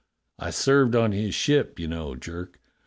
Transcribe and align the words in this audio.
I 0.39 0.49
served 0.49 0.95
on 0.95 1.11
his 1.11 1.35
ship, 1.35 1.77
you 1.77 1.87
know. 1.87 2.15
Jerk. 2.15 2.59